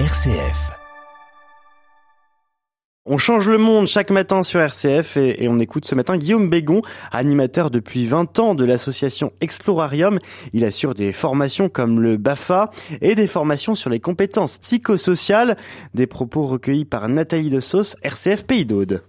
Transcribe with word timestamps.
RCF. 0.00 0.72
On 3.06 3.16
change 3.16 3.48
le 3.48 3.58
monde 3.58 3.86
chaque 3.86 4.10
matin 4.10 4.42
sur 4.42 4.60
RCF 4.60 5.16
et, 5.18 5.46
on 5.48 5.60
écoute 5.60 5.84
ce 5.84 5.94
matin 5.94 6.16
Guillaume 6.16 6.50
Bégon, 6.50 6.82
animateur 7.12 7.70
depuis 7.70 8.04
20 8.04 8.40
ans 8.40 8.54
de 8.56 8.64
l'association 8.64 9.32
Explorarium. 9.40 10.18
Il 10.52 10.64
assure 10.64 10.94
des 10.94 11.12
formations 11.12 11.68
comme 11.68 12.00
le 12.00 12.16
BAFA 12.16 12.70
et 13.02 13.14
des 13.14 13.28
formations 13.28 13.76
sur 13.76 13.88
les 13.88 14.00
compétences 14.00 14.58
psychosociales. 14.58 15.56
Des 15.94 16.08
propos 16.08 16.44
recueillis 16.48 16.86
par 16.86 17.08
Nathalie 17.08 17.50
de 17.50 17.60
Sauce, 17.60 17.94
RCF 18.02 18.46
Pays 18.46 18.66
d'Aude. 18.66 19.04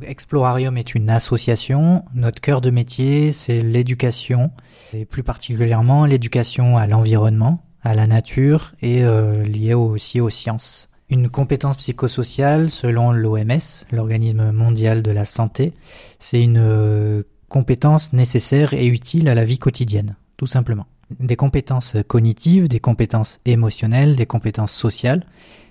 Explorarium 0.00 0.78
est 0.78 0.94
une 0.94 1.10
association. 1.10 2.02
Notre 2.14 2.40
cœur 2.40 2.62
de 2.62 2.70
métier, 2.70 3.32
c'est 3.32 3.60
l'éducation, 3.60 4.52
et 4.94 5.04
plus 5.04 5.22
particulièrement 5.22 6.06
l'éducation 6.06 6.78
à 6.78 6.86
l'environnement, 6.86 7.62
à 7.82 7.94
la 7.94 8.06
nature 8.06 8.72
et 8.82 9.04
euh, 9.04 9.44
liée 9.44 9.74
aussi 9.74 10.20
aux 10.20 10.30
sciences. 10.30 10.88
Une 11.08 11.28
compétence 11.28 11.76
psychosociale, 11.76 12.70
selon 12.70 13.10
l'OMS, 13.10 13.84
l'organisme 13.90 14.52
mondial 14.52 15.02
de 15.02 15.10
la 15.10 15.24
santé, 15.24 15.72
c'est 16.20 16.40
une 16.40 16.58
euh, 16.58 17.22
compétence 17.48 18.12
nécessaire 18.12 18.74
et 18.74 18.86
utile 18.86 19.28
à 19.28 19.34
la 19.34 19.44
vie 19.44 19.58
quotidienne, 19.58 20.14
tout 20.36 20.46
simplement. 20.46 20.86
Des 21.18 21.34
compétences 21.34 21.96
cognitives, 22.06 22.68
des 22.68 22.78
compétences 22.78 23.40
émotionnelles, 23.44 24.14
des 24.14 24.26
compétences 24.26 24.72
sociales. 24.72 25.26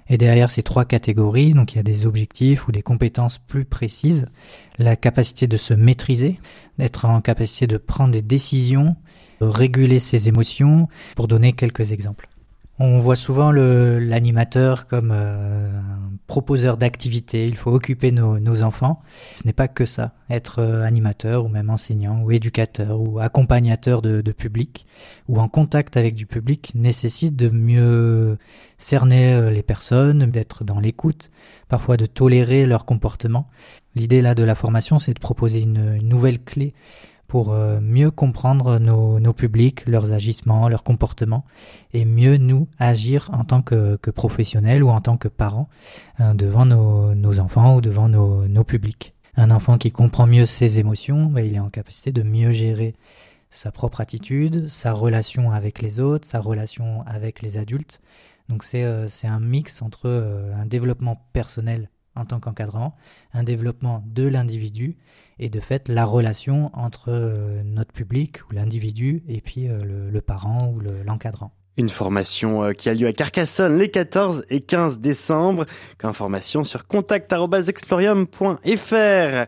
Et 0.10 0.18
derrière 0.18 0.50
ces 0.50 0.64
trois 0.64 0.86
catégories, 0.86 1.54
donc 1.54 1.74
il 1.74 1.76
y 1.78 1.80
a 1.80 1.84
des 1.84 2.08
objectifs 2.08 2.68
ou 2.68 2.72
des 2.72 2.82
compétences 2.82 3.38
plus 3.38 3.64
précises, 3.64 4.26
la 4.80 4.96
capacité 4.96 5.46
de 5.46 5.58
se 5.58 5.76
maîtriser, 5.76 6.40
d'être 6.80 7.06
en 7.06 7.22
capacité 7.22 7.68
de 7.68 7.78
prendre 7.78 8.12
des 8.12 8.24
décisions, 8.24 8.96
de 9.40 9.46
réguler 9.46 10.00
ses 10.00 10.28
émotions, 10.28 10.88
pour 11.16 11.28
donner 11.28 11.54
quelques 11.54 11.92
exemples. 11.92 12.28
On 12.82 12.98
voit 12.98 13.18
souvent 13.18 13.52
l'animateur 13.52 14.88
comme 14.88 15.12
euh, 15.12 15.70
un 15.70 16.12
proposeur 16.28 16.78
d'activités. 16.78 17.46
Il 17.46 17.58
faut 17.58 17.72
occuper 17.72 18.14
nos, 18.14 18.64
enfants. 18.64 19.02
Ce 19.36 19.46
n'est 19.46 19.54
pas 19.54 19.68
que 19.68 19.84
ça. 19.84 20.14
Être 20.30 20.60
euh, 20.60 20.84
animateur 20.84 21.44
ou 21.44 21.50
même 21.50 21.70
enseignant 21.70 22.22
ou 22.22 22.32
éducateur 22.32 23.02
ou 23.02 23.20
accompagnateur 23.20 24.02
de, 24.02 24.32
public 24.32 24.86
ou 25.28 25.42
en 25.42 25.50
contact 25.50 25.98
avec 25.98 26.16
du 26.16 26.26
public 26.26 26.72
nécessite 26.74 27.36
de 27.36 27.50
mieux 27.50 28.38
cerner 28.78 29.34
euh, 29.34 29.52
les 29.52 29.64
personnes, 29.64 30.32
d'être 30.32 30.64
dans 30.64 30.80
l'écoute, 30.80 31.32
parfois 31.68 31.98
de 31.98 32.06
tolérer 32.06 32.66
leur 32.66 32.86
comportement. 32.86 33.50
L'idée 33.94 34.22
là 34.22 34.36
de 34.36 34.44
la 34.44 34.56
formation, 34.56 35.00
c'est 35.00 35.14
de 35.14 35.20
proposer 35.20 35.62
une 35.62 35.98
nouvelle 35.98 36.42
clé 36.42 36.74
pour 37.30 37.54
euh, 37.54 37.80
mieux 37.80 38.10
comprendre 38.10 38.80
nos, 38.80 39.34
publics, 39.34 39.86
leurs 39.86 40.12
agissements, 40.12 40.68
leurs 40.68 40.84
comportements, 40.84 41.46
et 41.94 42.04
mieux 42.04 42.38
nous 42.38 42.68
agir 42.80 43.30
en 43.32 43.46
tant 43.46 43.62
que, 43.62 43.98
professionnels 44.10 44.84
ou 44.84 44.90
en 44.90 45.00
tant 45.00 45.16
que 45.16 45.28
parents 45.28 45.70
euh, 46.20 46.34
devant 46.34 46.66
nos, 46.66 47.40
enfants 47.40 47.76
ou 47.76 47.82
devant 47.82 48.10
nos, 48.10 48.48
nos, 48.48 48.64
publics. 48.64 49.14
Un 49.38 49.52
enfant 49.52 49.78
qui 49.78 49.92
comprend 49.92 50.26
mieux 50.26 50.48
ses 50.48 50.80
émotions, 50.80 51.28
bah, 51.28 51.44
il 51.44 51.54
est 51.54 51.60
en 51.60 51.70
capacité 51.70 52.12
de 52.12 52.24
mieux 52.24 52.52
gérer 52.52 52.96
sa 53.52 53.72
propre 53.72 54.02
attitude, 54.02 54.68
sa 54.68 54.92
relation 54.92 55.52
avec 55.52 55.84
les 55.84 56.00
autres, 56.00 56.28
sa 56.28 56.40
relation 56.40 57.04
avec 57.06 57.44
les 57.44 57.58
adultes. 57.58 58.02
Donc 58.50 58.64
c'est 58.64 58.84
euh, 58.84 59.08
un 59.24 59.40
mix 59.40 59.84
entre 59.84 60.10
un 60.60 60.66
développement 60.66 61.22
personnel 61.32 61.90
en 62.20 62.26
tant 62.26 62.40
qu'encadrant, 62.40 62.96
un 63.34 63.44
développement 63.44 64.04
de 64.06 64.24
l'individu 64.24 64.98
et 65.40 65.50
de 65.50 65.60
fait 65.60 65.88
la 65.88 66.06
relation 66.06 66.70
entre 66.74 67.10
euh, 67.10 67.62
notre 67.64 67.94
public 67.94 68.42
ou 68.50 68.54
l'individu 68.54 69.24
et 69.28 69.42
puis 69.42 69.70
euh, 69.70 70.10
le, 70.12 70.22
parent 70.22 70.58
ou 70.76 70.80
l'encadrant. 71.06 71.52
Une 71.78 71.90
formation 71.90 72.64
euh, 72.64 72.74
qui 72.74 72.90
a 72.90 72.94
lieu 72.94 73.08
à 73.08 73.14
Carcassonne 73.14 73.78
les 73.78 73.90
14 73.90 74.46
et 74.50 74.60
15 74.62 75.00
décembre. 75.00 75.66
Information 76.04 76.66
sur 76.66 76.88
contact.explorium.fr. 76.88 79.48